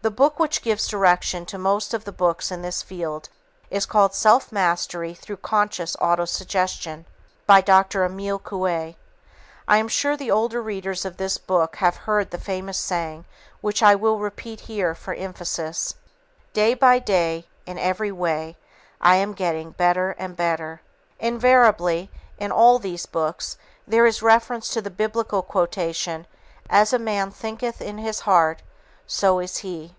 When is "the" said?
0.00-0.12, 2.04-2.12, 10.16-10.30, 24.80-24.90